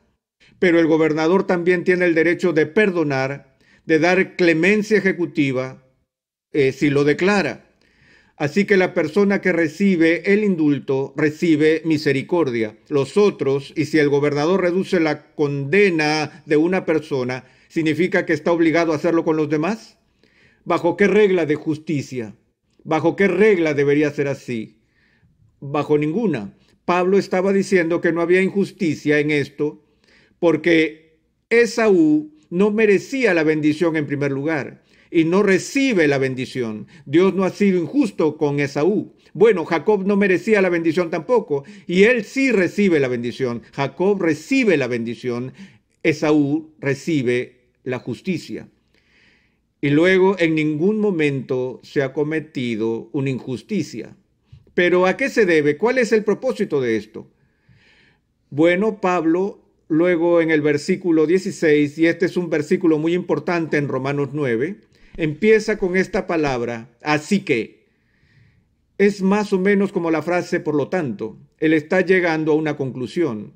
pero 0.59 0.81
el 0.81 0.87
gobernador 0.87 1.47
también 1.47 1.85
tiene 1.85 2.07
el 2.07 2.15
derecho 2.15 2.55
de 2.55 2.65
perdonar, 2.65 3.59
de 3.85 3.99
dar 3.99 4.37
clemencia 4.37 4.97
ejecutiva, 4.97 5.85
eh, 6.53 6.73
si 6.73 6.89
lo 6.89 7.05
declara. 7.05 7.67
Así 8.37 8.65
que 8.65 8.79
la 8.79 8.95
persona 8.95 9.43
que 9.43 9.53
recibe 9.53 10.33
el 10.33 10.45
indulto 10.45 11.13
recibe 11.15 11.83
misericordia. 11.85 12.79
Los 12.89 13.19
otros, 13.19 13.75
y 13.77 13.85
si 13.85 13.99
el 13.99 14.09
gobernador 14.09 14.63
reduce 14.63 14.99
la 14.99 15.35
condena 15.35 16.43
de 16.47 16.57
una 16.57 16.87
persona, 16.87 17.45
¿significa 17.69 18.25
que 18.25 18.33
está 18.33 18.51
obligado 18.51 18.93
a 18.93 18.97
hacerlo 18.97 19.25
con 19.25 19.37
los 19.37 19.51
demás? 19.51 20.00
¿Bajo 20.65 20.97
qué 20.97 21.07
regla 21.07 21.47
de 21.47 21.55
justicia? 21.55 22.37
¿Bajo 22.85 23.17
qué 23.17 23.29
regla 23.29 23.75
debería 23.75 24.11
ser 24.11 24.29
así? 24.29 24.79
Bajo 25.61 25.99
ninguna. 25.99 26.55
Pablo 26.85 27.19
estaba 27.19 27.53
diciendo 27.53 28.01
que 28.01 28.13
no 28.13 28.21
había 28.21 28.43
injusticia 28.43 29.21
en 29.21 29.31
esto 29.31 29.85
porque 30.39 31.19
Esaú 31.49 32.33
no 32.51 32.71
merecía 32.71 33.33
la 33.33 33.45
bendición 33.45 33.97
en 33.97 34.07
primer 34.07 34.33
lugar 34.33 34.83
y 35.11 35.25
no 35.25 35.43
recibe 35.43 36.07
la 36.09 36.19
bendición. 36.19 36.87
Dios 37.07 37.35
no 37.35 37.45
ha 37.45 37.51
sido 37.51 37.81
injusto 37.81 38.37
con 38.37 38.61
Esaú. 38.61 39.15
Bueno, 39.33 39.65
Jacob 39.65 40.07
no 40.07 40.17
merecía 40.17 40.63
la 40.63 40.69
bendición 40.69 41.11
tampoco 41.11 41.65
y 41.87 42.05
él 42.05 42.25
sí 42.25 42.53
recibe 42.53 43.01
la 43.01 43.09
bendición. 43.09 43.63
Jacob 43.73 44.21
recibe 44.21 44.77
la 44.77 44.89
bendición, 44.89 45.53
Esaú 46.03 46.75
recibe 46.81 47.71
la 47.85 47.99
justicia. 47.99 48.69
Y 49.81 49.91
luego 49.91 50.37
en 50.39 50.55
ningún 50.55 51.01
momento 51.01 51.81
se 51.83 52.03
ha 52.03 52.13
cometido 52.13 53.09
una 53.13 53.31
injusticia. 53.31 54.17
Pero 54.75 55.07
¿a 55.07 55.17
qué 55.17 55.29
se 55.29 55.47
debe? 55.47 55.77
¿Cuál 55.77 55.99
es 55.99 56.13
el 56.13 56.25
propósito 56.25 56.81
de 56.81 56.97
esto? 56.97 57.29
Bueno, 58.51 59.01
Pablo 59.01 59.61
luego 59.89 60.41
en 60.41 60.51
el 60.51 60.63
versículo 60.63 61.27
16, 61.27 61.99
y 61.99 62.07
este 62.07 62.27
es 62.27 62.37
un 62.37 62.49
versículo 62.49 62.99
muy 62.99 63.15
importante 63.15 63.77
en 63.77 63.89
Romanos 63.89 64.31
9, 64.33 64.81
empieza 65.17 65.79
con 65.79 65.97
esta 65.97 66.27
palabra, 66.27 66.89
así 67.03 67.41
que. 67.41 67.81
Es 68.99 69.23
más 69.23 69.53
o 69.55 69.59
menos 69.59 69.93
como 69.93 70.11
la 70.11 70.21
frase, 70.21 70.61
por 70.61 70.75
lo 70.75 70.89
tanto, 70.89 71.39
él 71.59 71.73
está 71.73 72.03
llegando 72.03 72.53
a 72.53 72.57
una 72.57 72.77
conclusión. 72.77 73.55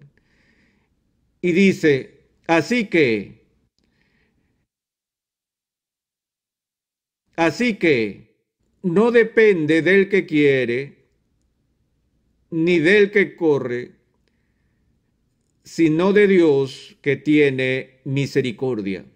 Y 1.42 1.52
dice, 1.52 2.20
así 2.46 2.86
que, 2.86 3.43
así 7.36 7.74
que, 7.74 8.34
no 8.82 9.10
depende 9.10 9.80
del 9.80 10.08
que 10.08 10.26
quiere, 10.26 11.04
ni 12.50 12.78
del 12.78 13.10
que 13.10 13.34
corre, 13.34 13.92
sino 15.64 16.12
de 16.12 16.28
Dios 16.28 16.96
que 17.00 17.16
tiene 17.16 18.00
misericordia. 18.04 19.06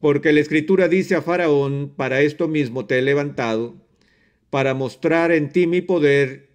Porque 0.00 0.32
la 0.32 0.40
escritura 0.40 0.88
dice 0.88 1.14
a 1.14 1.22
Faraón, 1.22 1.92
para 1.94 2.22
esto 2.22 2.48
mismo 2.48 2.86
te 2.86 2.98
he 2.98 3.02
levantado, 3.02 3.76
para 4.50 4.74
mostrar 4.74 5.30
en 5.30 5.50
ti 5.50 5.66
mi 5.66 5.80
poder 5.80 6.48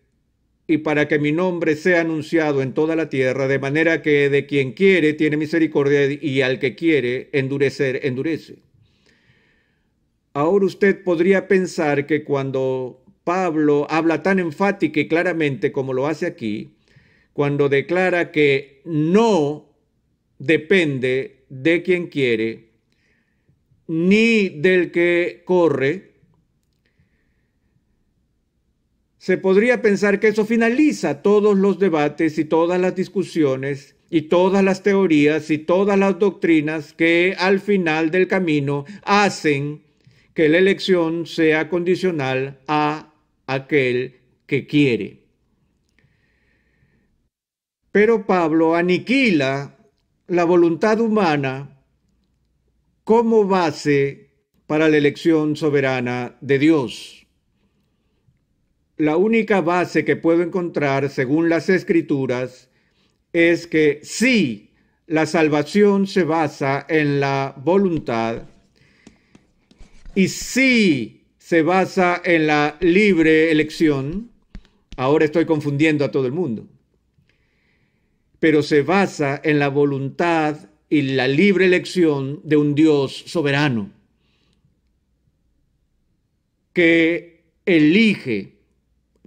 y 0.68 0.80
para 0.80 1.08
que 1.08 1.18
mi 1.18 1.32
nombre 1.32 1.76
sea 1.76 2.02
anunciado 2.02 2.62
en 2.62 2.74
toda 2.74 2.96
la 2.96 3.08
tierra, 3.08 3.48
de 3.48 3.60
manera 3.60 4.02
que 4.02 4.30
de 4.30 4.46
quien 4.46 4.74
quiere 4.74 5.14
tiene 5.14 5.38
misericordia 5.38 6.12
y 6.12 6.42
al 6.42 6.60
que 6.60 6.76
quiere 6.76 7.30
endurecer, 7.32 8.02
endurece. 8.04 8.67
Ahora 10.38 10.68
usted 10.68 11.04
podría 11.04 11.48
pensar 11.48 12.06
que 12.06 12.24
cuando 12.24 13.04
Pablo 13.24 13.88
habla 13.90 14.22
tan 14.22 14.38
enfática 14.38 15.00
y 15.00 15.08
claramente 15.08 15.72
como 15.72 15.94
lo 15.94 16.06
hace 16.06 16.28
aquí, 16.28 16.76
cuando 17.34 17.70
declara 17.70 18.32
que 18.32 18.84
no 18.86 19.74
depende 20.38 21.44
de 21.50 21.82
quien 21.82 22.06
quiere, 22.06 22.70
ni 23.88 24.50
del 24.50 24.92
que 24.92 25.42
corre, 25.44 26.12
se 29.18 29.40
podría 29.40 29.82
pensar 29.82 30.20
que 30.20 30.28
eso 30.28 30.46
finaliza 30.46 31.24
todos 31.24 31.58
los 31.58 31.80
debates 31.80 32.38
y 32.38 32.46
todas 32.46 32.80
las 32.80 32.94
discusiones 32.94 33.96
y 34.12 34.22
todas 34.22 34.64
las 34.64 34.84
teorías 34.84 35.50
y 35.50 35.58
todas 35.58 35.98
las 35.98 36.20
doctrinas 36.20 36.94
que 36.94 37.36
al 37.40 37.60
final 37.60 38.12
del 38.12 38.28
camino 38.28 38.86
hacen 39.02 39.87
que 40.38 40.50
la 40.50 40.60
elección 40.60 41.26
sea 41.26 41.68
condicional 41.68 42.60
a 42.68 43.12
aquel 43.48 44.20
que 44.46 44.68
quiere. 44.68 45.24
Pero 47.92 48.28
Pablo 48.28 48.76
aniquila 48.76 49.76
la 50.28 50.44
voluntad 50.44 51.00
humana 51.00 51.82
como 53.04 53.48
base 53.48 54.30
para 54.68 54.88
la 54.90 54.98
elección 54.98 55.56
soberana 55.56 56.38
de 56.42 56.60
Dios. 56.60 57.26
La 58.98 59.18
única 59.18 59.62
base 59.62 60.06
que 60.06 60.18
puedo 60.18 60.44
encontrar, 60.44 61.10
según 61.10 61.50
las 61.50 61.68
escrituras, 61.68 62.70
es 63.34 63.66
que 63.66 64.02
sí, 64.04 64.76
la 65.08 65.26
salvación 65.26 66.06
se 66.06 66.26
basa 66.26 66.86
en 66.88 67.20
la 67.20 67.56
voluntad 67.58 68.44
y 70.18 70.28
sí 70.28 71.28
se 71.38 71.62
basa 71.62 72.22
en 72.26 72.48
la 72.48 72.78
libre 72.82 73.52
elección. 73.52 74.32
Ahora 74.96 75.26
estoy 75.26 75.46
confundiendo 75.46 76.04
a 76.04 76.12
todo 76.12 76.26
el 76.26 76.34
mundo 76.34 76.68
pero 78.40 78.62
se 78.62 78.82
basa 78.82 79.42
en 79.44 79.60
la 79.60 79.70
voluntad 79.70 80.70
y 80.90 81.02
la 81.02 81.28
libre 81.28 81.66
elección 81.66 82.42
de 82.44 82.58
un 82.58 82.76
Dios 82.76 83.24
soberano 83.26 83.92
que 86.74 87.42
elige, 87.66 88.54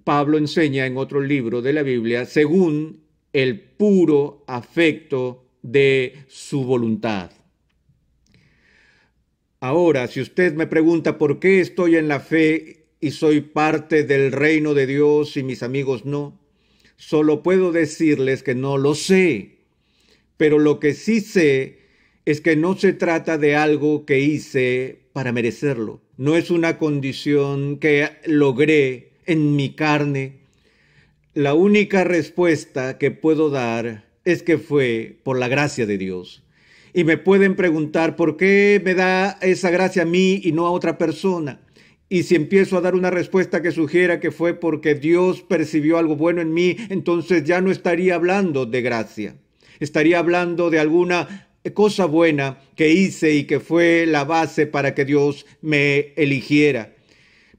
Pablo 0.04 0.38
enseña 0.38 0.86
en 0.86 0.96
otro 0.96 1.20
libro 1.20 1.60
de 1.60 1.72
la 1.72 1.82
Biblia, 1.82 2.24
según 2.24 3.00
el 3.32 3.60
puro 3.60 4.44
afecto 4.46 5.44
de 5.60 6.24
su 6.28 6.64
voluntad. 6.64 7.32
Ahora, 9.60 10.08
si 10.08 10.20
usted 10.20 10.54
me 10.54 10.66
pregunta 10.66 11.18
por 11.18 11.38
qué 11.38 11.60
estoy 11.60 11.96
en 11.96 12.08
la 12.08 12.20
fe 12.20 12.86
y 13.00 13.10
soy 13.12 13.40
parte 13.40 14.04
del 14.04 14.32
reino 14.32 14.74
de 14.74 14.86
Dios 14.86 15.36
y 15.36 15.42
mis 15.42 15.62
amigos 15.62 16.04
no, 16.04 16.40
Solo 17.00 17.42
puedo 17.42 17.72
decirles 17.72 18.42
que 18.42 18.54
no 18.54 18.76
lo 18.76 18.94
sé, 18.94 19.52
pero 20.36 20.58
lo 20.58 20.78
que 20.78 20.92
sí 20.92 21.22
sé 21.22 21.78
es 22.26 22.42
que 22.42 22.56
no 22.56 22.76
se 22.76 22.92
trata 22.92 23.38
de 23.38 23.56
algo 23.56 24.04
que 24.04 24.20
hice 24.20 24.98
para 25.14 25.32
merecerlo. 25.32 26.02
No 26.18 26.36
es 26.36 26.50
una 26.50 26.76
condición 26.76 27.78
que 27.78 28.10
logré 28.26 29.12
en 29.24 29.56
mi 29.56 29.74
carne. 29.74 30.40
La 31.32 31.54
única 31.54 32.04
respuesta 32.04 32.98
que 32.98 33.10
puedo 33.10 33.48
dar 33.48 34.04
es 34.26 34.42
que 34.42 34.58
fue 34.58 35.16
por 35.22 35.38
la 35.38 35.48
gracia 35.48 35.86
de 35.86 35.96
Dios. 35.96 36.42
Y 36.92 37.04
me 37.04 37.18
pueden 37.18 37.54
preguntar 37.54 38.16
por 38.16 38.36
qué 38.36 38.80
me 38.84 38.94
da 38.94 39.38
esa 39.42 39.70
gracia 39.70 40.02
a 40.02 40.06
mí 40.06 40.40
y 40.42 40.52
no 40.52 40.66
a 40.66 40.72
otra 40.72 40.98
persona. 40.98 41.60
Y 42.08 42.24
si 42.24 42.34
empiezo 42.34 42.76
a 42.76 42.80
dar 42.80 42.96
una 42.96 43.10
respuesta 43.10 43.62
que 43.62 43.70
sugiera 43.70 44.18
que 44.18 44.32
fue 44.32 44.54
porque 44.54 44.96
Dios 44.96 45.42
percibió 45.42 45.96
algo 45.96 46.16
bueno 46.16 46.40
en 46.40 46.52
mí, 46.52 46.76
entonces 46.88 47.44
ya 47.44 47.60
no 47.60 47.70
estaría 47.70 48.16
hablando 48.16 48.66
de 48.66 48.82
gracia. 48.82 49.36
Estaría 49.78 50.18
hablando 50.18 50.70
de 50.70 50.80
alguna 50.80 51.48
cosa 51.74 52.06
buena 52.06 52.58
que 52.74 52.90
hice 52.90 53.34
y 53.34 53.44
que 53.44 53.60
fue 53.60 54.06
la 54.06 54.24
base 54.24 54.66
para 54.66 54.94
que 54.94 55.04
Dios 55.04 55.46
me 55.62 56.12
eligiera. 56.16 56.94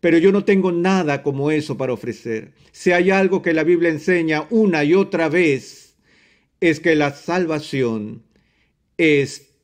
Pero 0.01 0.17
yo 0.17 0.33
no 0.33 0.43
tengo 0.43 0.73
nada 0.73 1.23
como 1.23 1.51
eso 1.51 1.77
para 1.77 1.93
ofrecer. 1.93 2.51
Si 2.71 2.91
hay 2.91 3.11
algo 3.11 3.41
que 3.41 3.53
la 3.53 3.63
Biblia 3.63 3.89
enseña 3.89 4.47
una 4.49 4.83
y 4.83 4.95
otra 4.95 5.29
vez, 5.29 5.95
es 6.59 6.79
que 6.79 6.95
la 6.95 7.11
salvación 7.13 8.23
es 9.01 9.55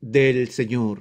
del 0.00 0.48
Señor. 0.48 1.00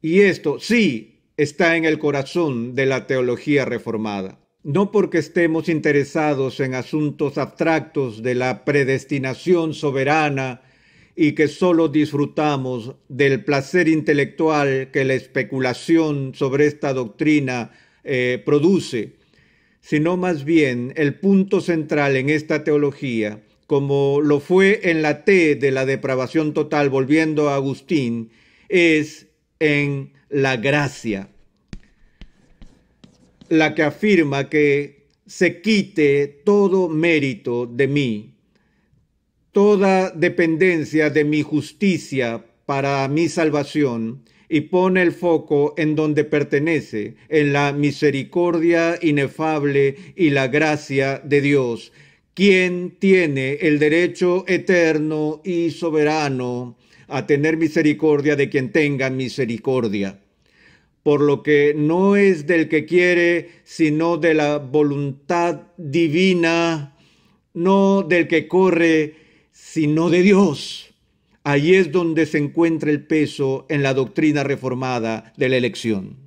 Y 0.00 0.20
esto 0.20 0.58
sí 0.58 1.20
está 1.36 1.76
en 1.76 1.84
el 1.84 1.98
corazón 1.98 2.74
de 2.74 2.86
la 2.86 3.06
teología 3.06 3.66
reformada. 3.66 4.38
No 4.62 4.90
porque 4.90 5.18
estemos 5.18 5.68
interesados 5.68 6.58
en 6.60 6.74
asuntos 6.74 7.36
abstractos 7.36 8.22
de 8.22 8.34
la 8.34 8.64
predestinación 8.64 9.74
soberana 9.74 10.62
y 11.14 11.32
que 11.32 11.48
solo 11.48 11.88
disfrutamos 11.88 12.94
del 13.08 13.44
placer 13.44 13.88
intelectual 13.88 14.90
que 14.90 15.04
la 15.04 15.14
especulación 15.14 16.32
sobre 16.34 16.66
esta 16.66 16.94
doctrina 16.94 17.72
eh, 18.04 18.42
produce, 18.44 19.16
sino 19.82 20.16
más 20.16 20.44
bien 20.44 20.94
el 20.96 21.16
punto 21.16 21.60
central 21.60 22.16
en 22.16 22.30
esta 22.30 22.64
teología, 22.64 23.42
como 23.72 24.20
lo 24.20 24.38
fue 24.38 24.90
en 24.90 25.00
la 25.00 25.24
T 25.24 25.54
de 25.54 25.70
la 25.70 25.86
depravación 25.86 26.52
total, 26.52 26.90
volviendo 26.90 27.48
a 27.48 27.54
Agustín, 27.54 28.28
es 28.68 29.28
en 29.60 30.12
la 30.28 30.58
gracia, 30.58 31.30
la 33.48 33.74
que 33.74 33.82
afirma 33.82 34.50
que 34.50 35.06
se 35.24 35.62
quite 35.62 36.42
todo 36.44 36.90
mérito 36.90 37.64
de 37.64 37.88
mí, 37.88 38.34
toda 39.52 40.10
dependencia 40.10 41.08
de 41.08 41.24
mi 41.24 41.40
justicia 41.40 42.44
para 42.66 43.08
mi 43.08 43.30
salvación 43.30 44.22
y 44.50 44.60
pone 44.60 45.00
el 45.00 45.12
foco 45.12 45.72
en 45.78 45.96
donde 45.96 46.24
pertenece, 46.24 47.14
en 47.30 47.54
la 47.54 47.72
misericordia 47.72 48.98
inefable 49.00 49.96
y 50.14 50.28
la 50.28 50.48
gracia 50.48 51.22
de 51.24 51.40
Dios, 51.40 51.90
quien 52.34 52.96
tiene 52.98 53.54
el 53.60 53.78
derecho 53.78 54.44
eterno 54.48 55.40
y 55.44 55.70
soberano 55.70 56.76
a 57.08 57.26
tener 57.26 57.56
misericordia 57.56 58.36
de 58.36 58.48
quien 58.48 58.72
tenga 58.72 59.10
misericordia. 59.10 60.18
Por 61.02 61.20
lo 61.20 61.42
que 61.42 61.74
no 61.76 62.16
es 62.16 62.46
del 62.46 62.68
que 62.68 62.86
quiere, 62.86 63.50
sino 63.64 64.16
de 64.16 64.34
la 64.34 64.58
voluntad 64.58 65.62
divina, 65.76 66.96
no 67.54 68.02
del 68.02 68.28
que 68.28 68.48
corre, 68.48 69.14
sino 69.50 70.08
de 70.08 70.22
Dios. 70.22 70.94
Allí 71.44 71.74
es 71.74 71.90
donde 71.90 72.24
se 72.24 72.38
encuentra 72.38 72.90
el 72.90 73.04
peso 73.04 73.66
en 73.68 73.82
la 73.82 73.94
doctrina 73.94 74.44
reformada 74.44 75.32
de 75.36 75.48
la 75.48 75.56
elección. 75.56 76.21